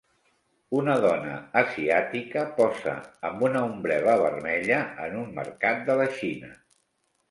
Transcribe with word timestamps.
Una 0.77 0.95
dona 1.03 1.35
asiàtica 1.61 2.47
posa 2.57 2.95
amb 3.31 3.47
una 3.51 3.63
ombrel·la 3.69 4.19
vermella 4.27 4.85
en 5.09 5.23
un 5.25 5.33
mercat 5.41 5.89
de 5.93 6.03
la 6.05 6.15
Xina. 6.21 6.57